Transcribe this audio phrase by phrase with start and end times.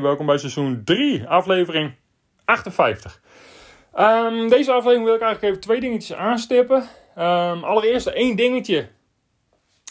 [0.00, 1.94] Welkom bij seizoen 3, aflevering
[2.44, 3.20] 58.
[3.92, 6.76] Ehm, deze aflevering wil ik eigenlijk even twee dingetjes aanstippen.
[7.18, 8.88] Um, allereerst één dingetje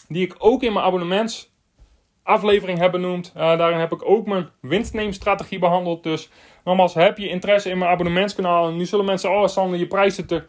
[0.08, 3.32] die ik ook in mijn abonnementsaflevering heb benoemd.
[3.36, 6.02] Uh, daarin heb ik ook mijn winstneemstrategie behandeld.
[6.02, 6.30] Dus
[6.64, 8.68] nogmaals, heb je interesse in mijn abonnementskanaal?
[8.68, 10.44] En nu zullen mensen, oh Sander, je prijzen te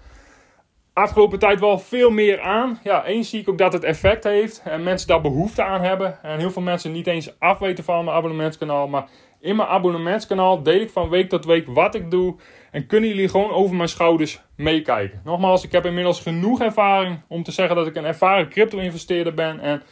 [0.96, 2.80] afgelopen tijd wel veel meer aan.
[2.84, 6.24] Ja, eens zie ik ook dat het effect heeft en mensen daar behoefte aan hebben.
[6.24, 8.88] En heel veel mensen niet eens afweten van mijn abonnementskanaal.
[8.88, 9.08] Maar
[9.40, 12.36] in mijn abonnementskanaal deel ik van week tot week wat ik doe.
[12.72, 15.22] En kunnen jullie gewoon over mijn schouders meekijken.
[15.24, 19.60] Nogmaals, ik heb inmiddels genoeg ervaring om te zeggen dat ik een ervaren crypto-investeerder ben.
[19.60, 19.84] En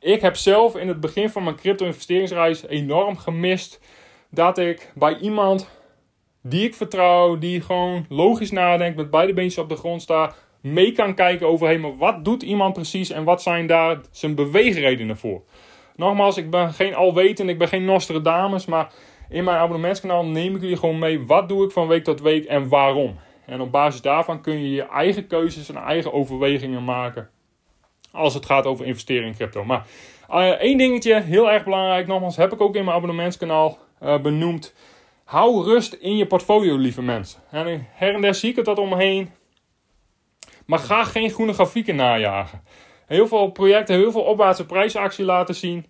[0.00, 3.80] ik heb zelf in het begin van mijn crypto-investeringsreis enorm gemist
[4.30, 5.70] dat ik bij iemand
[6.42, 10.92] die ik vertrouw, die gewoon logisch nadenkt, met beide beentjes op de grond staat, mee
[10.92, 15.42] kan kijken over maar wat doet iemand precies en wat zijn daar zijn beweegredenen voor.
[15.98, 18.92] Nogmaals, ik ben geen alwetend, ik ben geen Nostradamus, maar
[19.28, 22.44] in mijn abonnementskanaal neem ik jullie gewoon mee wat doe ik van week tot week
[22.44, 23.18] en waarom.
[23.46, 27.30] En op basis daarvan kun je je eigen keuzes en eigen overwegingen maken
[28.12, 29.64] als het gaat over investeren in crypto.
[29.64, 29.86] Maar
[30.30, 34.74] uh, één dingetje, heel erg belangrijk, nogmaals, heb ik ook in mijn abonnementskanaal uh, benoemd.
[35.24, 37.40] Hou rust in je portfolio, lieve mensen.
[37.50, 39.30] En her en der zie ik het dat omheen.
[40.66, 42.62] Maar ga geen groene grafieken najagen.
[43.08, 45.86] Heel veel projecten, heel veel opwaartse prijsactie laten zien.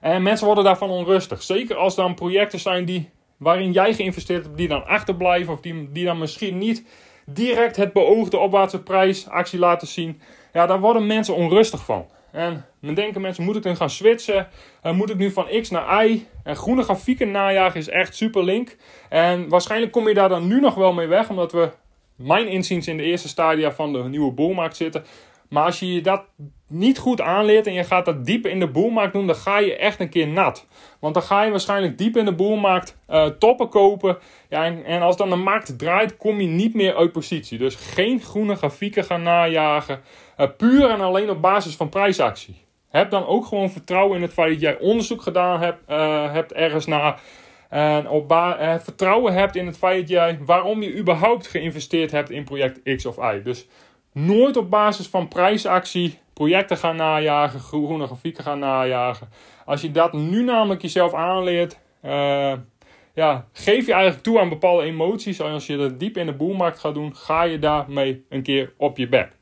[0.00, 1.42] En mensen worden daarvan onrustig.
[1.42, 5.52] Zeker als dan projecten zijn die, waarin jij geïnvesteerd hebt, die dan achterblijven.
[5.52, 6.84] Of die, die dan misschien niet
[7.26, 10.20] direct het beoogde opwaartse prijsactie laten zien.
[10.52, 12.06] Ja, daar worden mensen onrustig van.
[12.32, 14.48] En dan denken mensen, moet ik dan gaan switchen?
[14.82, 16.26] Uh, moet ik nu van X naar Y?
[16.44, 18.76] En groene grafieken najagen is echt super link.
[19.08, 21.70] En waarschijnlijk kom je daar dan nu nog wel mee weg, omdat we
[22.16, 25.04] mijn inziens in de eerste stadia van de nieuwe boelmarkt zitten.
[25.52, 26.24] Maar als je dat
[26.68, 29.76] niet goed aanleert en je gaat dat diep in de boelmarkt doen, dan ga je
[29.76, 30.66] echt een keer nat.
[31.00, 34.18] Want dan ga je waarschijnlijk diep in de boelmarkt uh, toppen kopen.
[34.48, 37.58] Ja, en, en, als dan de markt draait, kom je niet meer uit positie.
[37.58, 40.00] Dus geen groene grafieken gaan najagen.
[40.38, 42.64] Uh, puur en alleen op basis van prijsactie.
[42.88, 46.52] Heb dan ook gewoon vertrouwen in het feit dat jij onderzoek gedaan hebt, uh, hebt
[46.52, 47.20] ergens naar.
[47.68, 48.32] En op
[48.82, 53.06] vertrouwen hebt in het feit dat jij waarom je überhaupt geïnvesteerd hebt in project X
[53.06, 53.42] of Y.
[53.42, 53.66] Dus
[54.12, 59.28] nooit op basis van prijsactie projecten gaan najagen, groene grafieken gaan najagen.
[59.64, 62.52] Als je dat nu namelijk jezelf aanleert, uh,
[63.14, 65.40] ja, geef je eigenlijk toe aan bepaalde emoties.
[65.40, 68.96] Als je dat diep in de boelmarkt gaat doen, ga je daarmee een keer op
[68.96, 69.32] je bek.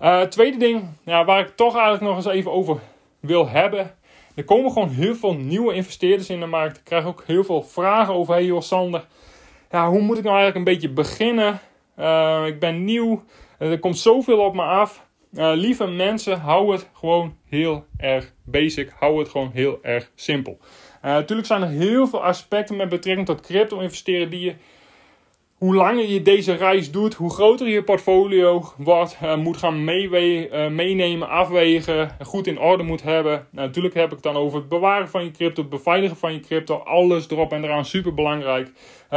[0.00, 2.78] Uh, tweede ding, ja, waar ik toch eigenlijk nog eens even over
[3.20, 3.94] wil hebben.
[4.34, 6.76] Er komen gewoon heel veel nieuwe investeerders in de markt.
[6.76, 9.06] Ik krijg ook heel veel vragen over, hey joh Sander,
[9.70, 11.60] ja, hoe moet ik nou eigenlijk een beetje beginnen?
[11.98, 13.22] Uh, ik ben nieuw,
[13.70, 15.06] er komt zoveel op me af.
[15.32, 18.92] Uh, lieve mensen, hou het gewoon heel erg basic.
[18.98, 20.58] Hou het gewoon heel erg simpel.
[20.60, 24.54] Uh, natuurlijk zijn er heel veel aspecten met betrekking tot crypto investeren die je,
[25.58, 29.84] hoe langer je deze reis doet, hoe groter je portfolio wordt, moet gaan
[30.74, 33.46] meenemen, afwegen, goed in orde moet hebben.
[33.50, 36.40] natuurlijk heb ik het dan over het bewaren van je crypto, het beveiligen van je
[36.40, 38.70] crypto, alles erop en eraan super belangrijk.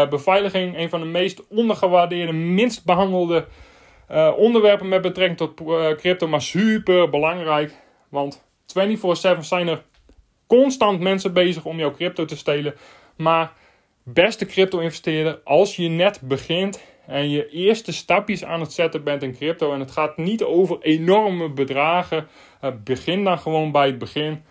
[0.10, 3.46] beveiliging, een van de meest ondergewaardeerde, minst behandelde
[4.12, 7.74] uh, onderwerpen met betrekking tot uh, crypto, maar super belangrijk.
[8.10, 9.84] Want 24/7 zijn er
[10.48, 12.76] constant mensen bezig om jouw crypto te stelen.
[13.16, 13.52] Maar
[14.04, 19.36] beste crypto-investeerder, als je net begint en je eerste stapjes aan het zetten bent in
[19.36, 22.28] crypto en het gaat niet over enorme bedragen,
[22.62, 24.44] uh, begin dan gewoon bij het begin.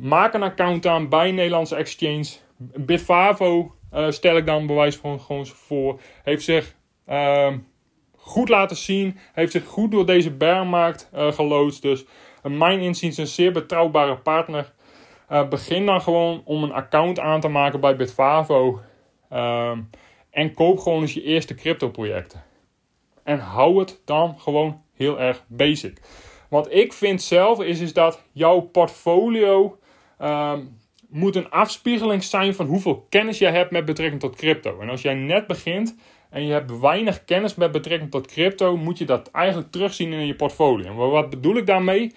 [0.00, 2.26] maak een account aan bij een Nederlandse exchange.
[2.56, 3.74] Bitfavo
[4.08, 6.00] stel ik dan bewijs van gewoon voor.
[6.22, 6.74] Heeft zich
[7.06, 7.58] ehm,
[8.30, 9.18] goed laten zien.
[9.32, 11.82] Heeft zich goed door deze bearmarkt uh, geloodst.
[11.82, 12.04] Dus
[12.42, 14.72] uh, mijn inziens een zeer betrouwbare partner.
[15.30, 18.80] Uh, begin dan gewoon om een account aan te maken bij Bitfavo.
[19.28, 19.80] Ehm,
[20.30, 22.42] en koop gewoon eens je eerste crypto projecten.
[23.22, 26.00] En hou het dan gewoon heel erg basic.
[26.48, 29.78] Wat ik vind zelf is, is dat jouw portfolio
[30.18, 30.60] ehm,
[31.08, 34.80] moet een afspiegeling zijn van hoeveel kennis jij hebt met betrekking tot crypto.
[34.80, 35.96] En als jij net begint,
[36.30, 40.26] en je hebt weinig kennis met betrekking tot crypto, moet je dat eigenlijk terugzien in
[40.26, 40.94] je portfolio.
[40.94, 42.12] Maar wat bedoel ik daarmee?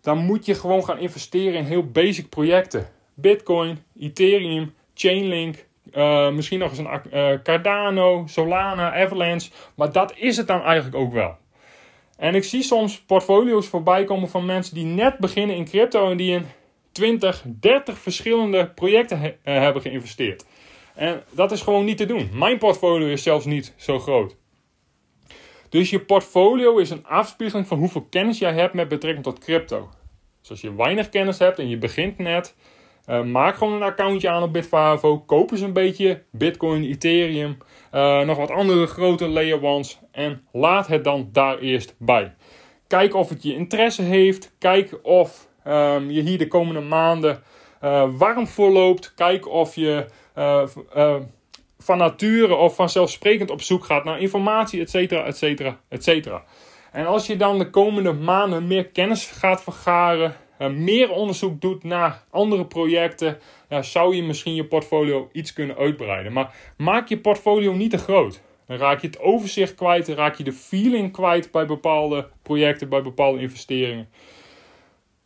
[0.00, 2.88] Dan moet je gewoon gaan investeren in heel basic projecten.
[3.14, 9.50] Bitcoin, Ethereum, Chainlink, uh, misschien nog eens een uh, Cardano, Solana, Avalanche.
[9.74, 11.36] Maar dat is het dan eigenlijk ook wel.
[12.16, 16.16] En ik zie soms portfolio's voorbij komen van mensen die net beginnen in crypto en
[16.16, 16.46] die in
[16.92, 20.44] 20, 30 verschillende projecten he uh, hebben geïnvesteerd.
[21.00, 22.30] En dat is gewoon niet te doen.
[22.32, 24.36] Mijn portfolio is zelfs niet zo groot.
[25.68, 29.88] Dus je portfolio is een afspiegeling van hoeveel kennis jij hebt met betrekking tot crypto.
[30.40, 32.54] Dus als je weinig kennis hebt en je begint net,
[33.06, 35.18] uh, maak gewoon een accountje aan op Bitfavo.
[35.18, 37.56] Koop eens een beetje Bitcoin, Ethereum,
[37.92, 42.34] uh, nog wat andere grote layer ones en laat het dan daar eerst bij.
[42.86, 44.54] Kijk of het je interesse heeft.
[44.58, 47.42] Kijk of um, je hier de komende maanden
[47.82, 49.14] uh, warm voor loopt.
[49.14, 50.06] Kijk of je
[51.78, 56.44] van nature of vanzelfsprekend op zoek gaat naar informatie, et cetera, et cetera, et cetera.
[56.92, 60.36] En als je dan de komende maanden meer kennis gaat vergaren,
[60.76, 63.38] meer onderzoek doet naar andere projecten,
[63.68, 66.32] ja, zou je misschien je portfolio iets kunnen uitbreiden.
[66.32, 68.40] Maar maak je portfolio niet te groot.
[68.66, 73.02] Dan raak je het overzicht kwijt, raak je de feeling kwijt bij bepaalde projecten, bij
[73.02, 74.08] bepaalde investeringen.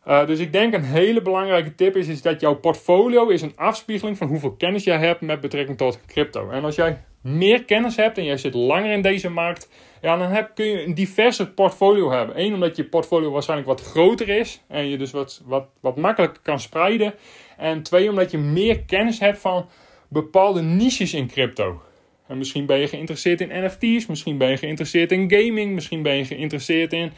[0.07, 3.55] Uh, dus ik denk een hele belangrijke tip is, is dat jouw portfolio is een
[3.55, 6.49] afspiegeling van hoeveel kennis jij hebt met betrekking tot crypto.
[6.49, 9.69] En als jij meer kennis hebt en jij zit langer in deze markt,
[10.01, 12.39] ja, dan heb, kun je een diverse portfolio hebben.
[12.39, 16.41] Eén, omdat je portfolio waarschijnlijk wat groter is en je dus wat, wat, wat makkelijker
[16.41, 17.13] kan spreiden.
[17.57, 19.69] En twee, omdat je meer kennis hebt van
[20.07, 21.81] bepaalde niches in crypto.
[22.27, 26.15] En misschien ben je geïnteresseerd in NFT's, misschien ben je geïnteresseerd in gaming, misschien ben
[26.15, 27.11] je geïnteresseerd in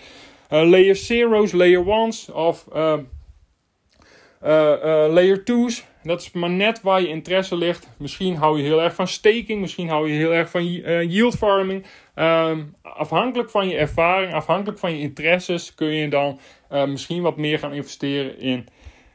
[0.49, 2.93] layer zeros, layer ones of uh,
[4.43, 5.85] uh, layer twos.
[6.03, 7.87] Dat is maar net waar je interesse ligt.
[7.97, 10.65] Misschien hou je heel erg van staking, misschien hou je heel erg van
[11.07, 11.85] yield farming.
[12.15, 16.39] Um, afhankelijk van je ervaring, afhankelijk van je interesses, kun je dan
[16.87, 18.67] misschien wat meer gaan investeren in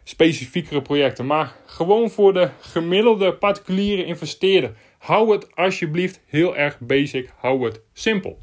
[0.05, 1.26] specifiekere projecten.
[1.26, 7.81] Maar gewoon voor de gemiddelde particuliere investeerder, hou het alsjeblieft heel erg basic, hou het
[7.93, 8.38] simpel.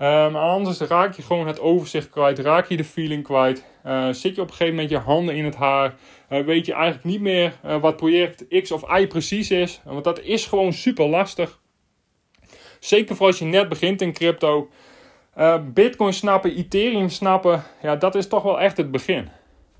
[0.00, 3.64] Um, anders raak je gewoon het overzicht kwijt, raak je de feeling kwijt.
[3.86, 5.94] Uh, zit je op een gegeven moment je handen in het haar,
[6.30, 9.80] uh, weet je eigenlijk niet meer uh, wat project X of Y precies is.
[9.84, 11.60] Want dat is gewoon super lastig.
[12.80, 14.68] Zeker voor als je net begint in crypto.
[15.62, 19.28] Bitcoin snappen, Ethereum snappen, ja, dat is toch wel echt het begin.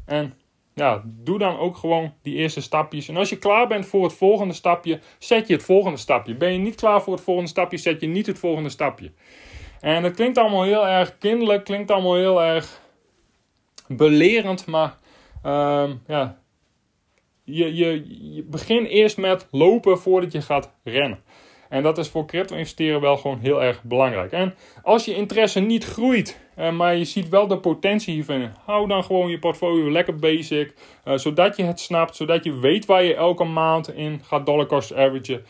[0.07, 0.35] En
[0.75, 3.09] ja, doe dan ook gewoon die eerste stapjes.
[3.09, 6.35] En als je klaar bent voor het volgende stapje, zet je het volgende stapje.
[6.35, 9.13] Ben je niet klaar voor het volgende stapje, zet je niet het volgende stapje.
[9.83, 12.81] En het klinkt allemaal heel erg kinderlijk, klinkt allemaal heel erg
[13.89, 14.99] belerend, maar
[15.47, 16.39] um, ja,
[17.45, 21.23] je, je, begint eerst met lopen voordat je gaat rennen.
[21.69, 24.33] En dat is voor crypto investeren wel gewoon heel erg belangrijk.
[24.33, 28.89] En als je interesse niet groeit, uh, maar je ziet wel de potentie hiervan, hou
[28.89, 30.75] dan gewoon je portfolio lekker basic.
[31.05, 34.67] Uh, zodat je het snapt, zodat je weet waar je elke maand in gaat dollar
[34.67, 35.43] cost average.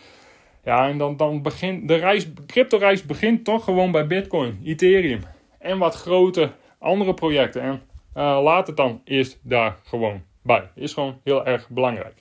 [0.64, 5.20] Ja, en dan, dan begint de reis, crypto-reis begint toch gewoon bij Bitcoin, Ethereum
[5.58, 7.62] en wat grote andere projecten.
[7.62, 7.82] En
[8.16, 10.70] uh, laat het dan eerst daar gewoon bij.
[10.74, 12.14] Is gewoon heel erg belangrijk.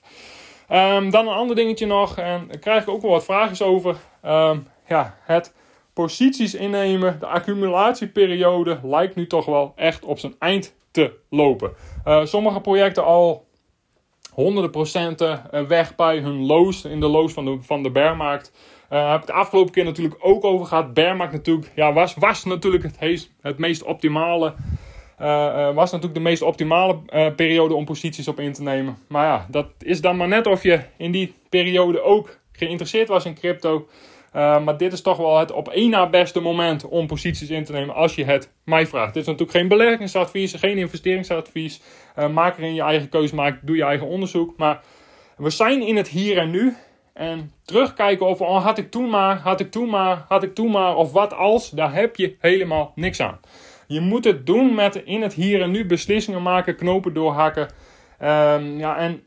[0.70, 3.96] Um, dan een ander dingetje nog, en daar krijg ik ook wel wat vragen over.
[4.26, 5.54] Um, ja, het
[5.92, 11.72] posities innemen, de accumulatieperiode lijkt nu toch wel echt op zijn eind te lopen.
[12.04, 13.46] Uh, sommige projecten al
[14.32, 18.52] honderden procenten eh, weg bij hun loos, in de loos van de, van de bearmarkt.
[18.92, 20.94] Uh, heb ik de afgelopen keer natuurlijk ook over gehad.
[20.94, 24.54] Bearmarkt natuurlijk, ja, was, was natuurlijk het, het meest optimale.
[25.20, 26.98] Uh, was natuurlijk de meest optimale
[27.36, 28.96] periode om posities op in te nemen.
[29.08, 33.24] Maar ja, dat is dan maar net of je in die periode ook geïnteresseerd was
[33.24, 33.88] in crypto.
[34.36, 37.64] Uh, maar dit is toch wel het op één na beste moment om posities in
[37.64, 39.14] te nemen als je het mij vraagt.
[39.14, 41.80] Dit is natuurlijk geen beleggingsadvies, geen investeringsadvies.
[42.18, 44.56] Uh, maak erin je eigen keuze, maak, doe je eigen onderzoek.
[44.56, 44.80] Maar
[45.36, 46.76] we zijn in het hier en nu.
[47.12, 50.70] En terugkijken of oh, had ik toen maar, had ik toen maar, had ik toen
[50.70, 53.40] maar of wat als, daar heb je helemaal niks aan.
[53.86, 57.68] Je moet het doen met in het hier en nu beslissingen maken, knopen doorhakken.
[58.22, 59.22] Um, ja, en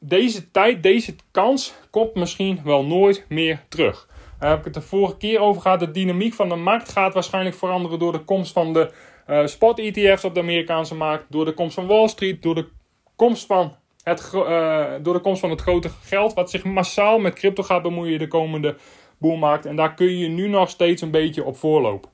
[0.00, 4.08] deze tijd, deze kans komt misschien wel nooit meer terug.
[4.38, 5.80] Daar heb ik het de vorige keer over gehad.
[5.80, 8.90] De dynamiek van de markt gaat waarschijnlijk veranderen door de komst van de
[9.26, 11.24] uh, spot-ETF's op de Amerikaanse markt.
[11.28, 12.42] Door de komst van Wall Street.
[12.42, 12.68] Door de
[13.16, 16.34] komst van het, uh, door de komst van het grote geld.
[16.34, 18.76] Wat zich massaal met crypto gaat bemoeien de komende
[19.18, 19.66] boelmarkt.
[19.66, 22.10] En daar kun je nu nog steeds een beetje op voorlopen.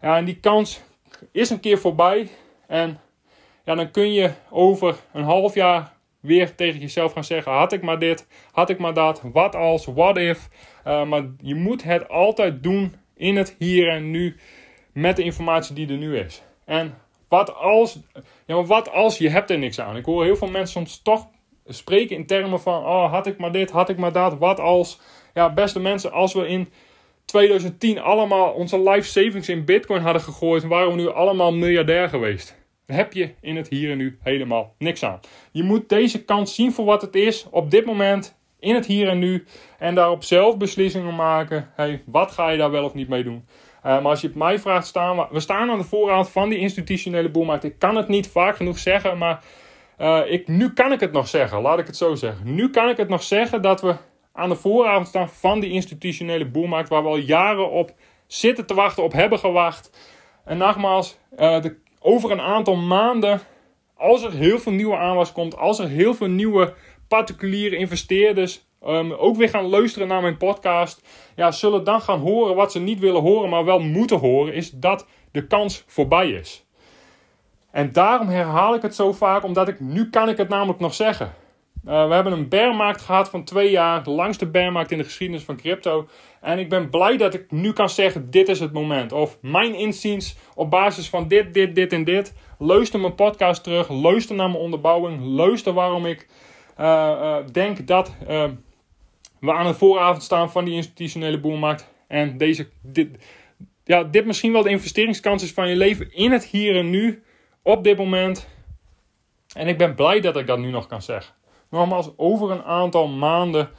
[0.00, 0.80] Ja, en die kans
[1.32, 2.28] is een keer voorbij.
[2.66, 3.00] En
[3.64, 7.82] ja, dan kun je over een half jaar weer tegen jezelf gaan zeggen: had ik
[7.82, 10.48] maar dit, had ik maar dat, wat als, what if.
[10.86, 14.36] Uh, maar je moet het altijd doen in het hier en nu
[14.92, 16.42] met de informatie die er nu is.
[16.64, 16.94] En
[17.28, 17.98] wat als,
[18.46, 19.96] ja, wat als je hebt er niks aan?
[19.96, 21.28] Ik hoor heel veel mensen soms toch
[21.66, 25.00] spreken in termen van: oh, had ik maar dit, had ik maar dat, wat als.
[25.34, 26.68] Ja, beste mensen, als we in
[27.24, 32.62] 2010 allemaal onze life savings in Bitcoin hadden gegooid, waren we nu allemaal miljardair geweest.
[32.86, 35.20] heb je in het hier en nu helemaal niks aan.
[35.52, 39.08] Je moet deze kans zien voor wat het is op dit moment, in het hier
[39.08, 39.44] en nu.
[39.78, 41.70] En daarop zelf beslissingen maken.
[41.74, 43.46] Hey, wat ga je daar wel of niet mee doen?
[43.76, 46.48] Uh, maar als je het mij vraagt, staan we, we staan aan de voorraad van
[46.48, 47.64] die institutionele boelmarkt.
[47.64, 49.42] Ik kan het niet vaak genoeg zeggen, maar
[49.98, 51.60] uh, ik, nu kan ik het nog zeggen.
[51.60, 52.54] Laat ik het zo zeggen.
[52.54, 53.94] Nu kan ik het nog zeggen dat we
[54.32, 57.92] aan de vooravond staan van die institutionele boelmarkt, waar we al jaren op
[58.26, 59.90] zitten te wachten, op hebben gewacht.
[60.44, 63.40] En nogmaals, uh, de, over een aantal maanden,
[63.96, 66.74] als er heel veel nieuwe aanwas komt, als er heel veel nieuwe
[67.14, 72.54] particuliere investeerders um, ook weer gaan luisteren naar mijn podcast, ja, zullen dan gaan horen
[72.54, 76.66] wat ze niet willen horen, maar wel moeten horen, is dat de kans voorbij is.
[77.70, 80.94] En daarom herhaal ik het zo vaak, omdat ik nu kan ik het namelijk nog
[80.94, 81.34] zeggen.
[81.86, 85.42] Uh, we hebben een bearmarkt gehad van twee jaar, de langste bearmarkt in de geschiedenis
[85.42, 86.08] van crypto.
[86.40, 89.12] En ik ben blij dat ik nu kan zeggen: dit is het moment.
[89.12, 92.34] Of mijn inziens op basis van dit, dit, dit en dit.
[92.58, 96.26] Luister mijn podcast terug, luister naar mijn onderbouwing, luister waarom ik
[97.52, 98.14] denk dat
[99.40, 101.88] we aan de vooravond staan van die institutionele boelmarkt.
[102.08, 103.08] En deze, dit,
[103.84, 107.22] ja, dit misschien wel de investeringskans is van je leven in het hier en nu,
[107.62, 108.48] op dit moment.
[109.54, 111.34] En ik ben blij dat ik dat nu nog kan zeggen.
[111.70, 113.70] Nogmaals, over een aantal maanden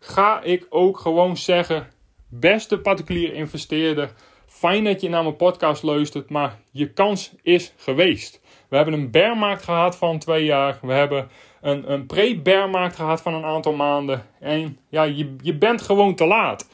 [0.00, 1.88] ga ik ook gewoon zeggen:
[2.28, 4.12] beste particuliere investeerder,
[4.46, 8.40] fijn dat je naar mijn podcast luistert, maar je kans is geweest.
[8.68, 10.78] We hebben een bearmarkt gehad van twee jaar.
[10.82, 14.26] We hebben een, een pre-bearmarkt gehad van een aantal maanden.
[14.40, 16.68] En ja, je, je bent gewoon te laat.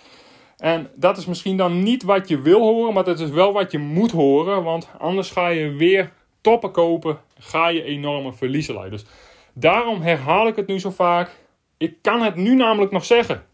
[0.56, 3.72] En dat is misschien dan niet wat je wil horen, maar dat is wel wat
[3.72, 4.62] je moet horen.
[4.62, 8.98] Want anders ga je weer toppen kopen, ga je enorme verliezen leiden.
[8.98, 9.08] Dus
[9.54, 11.30] Daarom herhaal ik het nu zo vaak.
[11.76, 13.46] Ik kan het nu namelijk nog zeggen.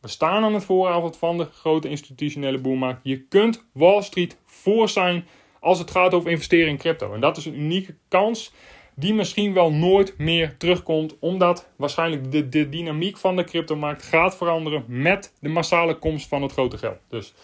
[0.00, 3.00] We staan aan het vooravond van de grote institutionele boelmarkt.
[3.02, 5.26] Je kunt Wall Street voor zijn
[5.60, 7.14] als het gaat over investeren in crypto.
[7.14, 8.52] En dat is een unieke kans
[8.96, 14.36] die misschien wel nooit meer terugkomt, omdat waarschijnlijk de, de dynamiek van de cryptomarkt gaat
[14.36, 16.98] veranderen met de massale komst van het grote geld.
[17.08, 17.34] Dus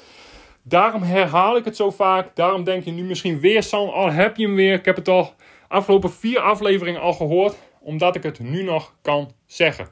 [0.63, 2.37] daarom herhaal ik het zo vaak.
[2.37, 4.75] Daarom denk je nu misschien weer, San, al heb je hem weer.
[4.75, 5.35] Ik heb het al
[5.69, 9.89] afgelopen vier afleveringen al gehoord, omdat ik het nu nog kan zeggen.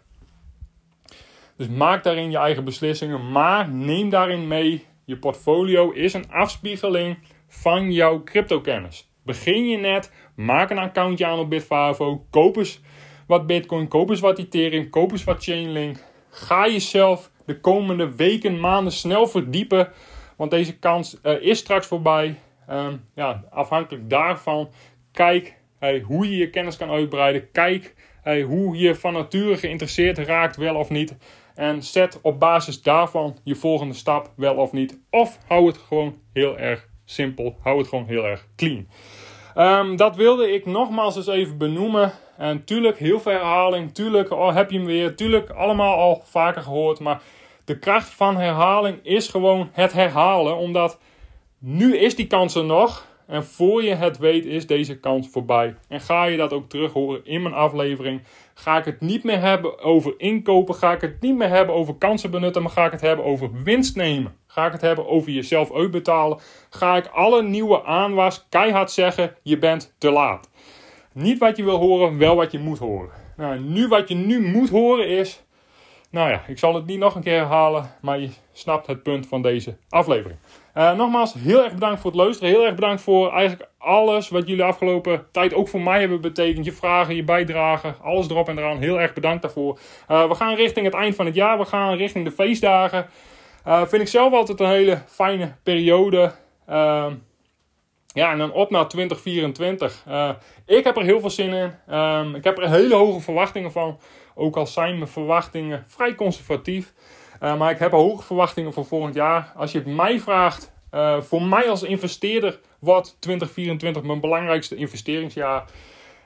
[1.56, 4.86] Dus maak daarin je eigen beslissingen, maar neem daarin mee.
[5.04, 9.10] Je portfolio is een afspiegeling van jouw cryptokennis.
[9.24, 12.80] Begin je net, maak een accountje aan op Bitfavo, koop eens
[13.26, 16.04] wat Bitcoin, koop eens wat Ethereum, koop eens wat Chainlink.
[16.30, 19.92] Ga jezelf de komende weken, maanden snel verdiepen,
[20.36, 22.38] want deze kans uh, is straks voorbij.
[22.70, 24.68] Um, ja, afhankelijk daarvan,
[25.12, 27.50] kijk Hey, hoe je je kennis kan uitbreiden.
[27.50, 31.16] Kijk hey, hoe je van nature geïnteresseerd raakt, wel of niet.
[31.54, 34.98] En zet op basis daarvan je volgende stap, wel of niet.
[35.10, 37.56] Of hou het gewoon heel erg simpel.
[37.60, 38.88] Hou het gewoon heel erg clean.
[39.56, 42.12] Um, dat wilde ik nogmaals eens even benoemen.
[42.36, 43.94] En tuurlijk, heel veel herhaling.
[43.94, 45.16] Tuurlijk, oh, heb je hem weer.
[45.16, 47.00] Tuurlijk, allemaal al vaker gehoord.
[47.00, 47.20] Maar
[47.64, 50.56] de kracht van herhaling is gewoon het herhalen.
[50.56, 50.98] Omdat
[51.58, 53.06] nu is die kans er nog.
[53.26, 55.74] En voor je het weet is deze kans voorbij.
[55.88, 58.22] En ga je dat ook terug horen in mijn aflevering.
[58.54, 60.74] Ga ik het niet meer hebben over inkopen.
[60.74, 62.62] Ga ik het niet meer hebben over kansen benutten.
[62.62, 64.36] Maar ga ik het hebben over winst nemen.
[64.58, 66.38] Ga ik het hebben over jezelf uitbetalen.
[66.70, 69.34] Ga ik alle nieuwe aanwas keihard zeggen.
[69.42, 70.50] Je bent te laat.
[71.12, 73.10] Niet wat je wil horen, wel wat je moet horen.
[73.36, 75.42] Nou, nu wat je nu moet horen is.
[76.10, 77.90] Nou ja, ik zal het niet nog een keer herhalen.
[78.00, 80.38] Maar je snapt het punt van deze aflevering.
[80.74, 82.50] Uh, nogmaals, heel erg bedankt voor het luisteren.
[82.50, 86.64] Heel erg bedankt voor eigenlijk alles wat jullie afgelopen tijd ook voor mij hebben betekend.
[86.64, 88.78] Je vragen, je bijdragen, alles erop en eraan.
[88.78, 89.78] Heel erg bedankt daarvoor.
[90.08, 91.58] Uh, we gaan richting het eind van het jaar.
[91.58, 93.06] We gaan richting de feestdagen.
[93.68, 96.32] Uh, vind ik zelf altijd een hele fijne periode.
[96.66, 97.14] Ehm,
[98.06, 100.04] ja, en dan op naar 2024.
[100.66, 101.94] ik heb er heel veel zin in.
[101.94, 103.98] Um, ik heb er hele hoge verwachtingen van.
[104.34, 106.92] Ook al zijn mijn verwachtingen vrij conservatief.
[107.42, 109.52] Uh, maar ik heb hoge verwachtingen voor volgend jaar.
[109.56, 110.72] Als je het mij vraagt,
[111.20, 115.64] voor mij als investeerder wordt 2024 mijn belangrijkste investeringsjaar.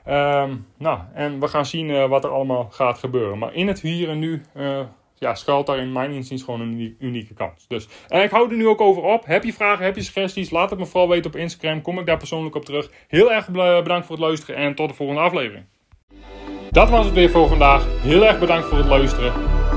[0.07, 3.37] Um, nou, en we gaan zien wat er allemaal gaat gebeuren.
[3.37, 4.41] Maar in het hier en nu
[5.23, 7.67] ja, schuilt daar in mijn inziens gewoon een unieke kans.
[7.67, 9.25] Dus ik hou er nu ook over op.
[9.25, 10.49] Heb je vragen, heb je suggesties?
[10.49, 11.81] Laat het me vooral weten op Instagram.
[11.81, 12.91] Kom ik daar persoonlijk op terug.
[13.07, 15.65] Heel erg bedankt voor het luisteren en tot de volgende aflevering.
[16.71, 17.85] Dat was het weer voor vandaag.
[18.01, 19.33] Heel erg bedankt voor het luisteren.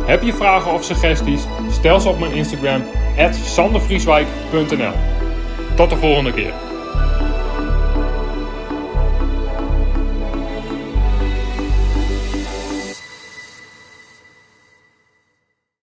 [0.07, 1.47] Heb je vragen of suggesties?
[1.71, 2.83] Stel ze op mijn Instagram,
[3.31, 4.93] sandervrieswijk.nl.
[5.77, 6.66] Tot de volgende keer.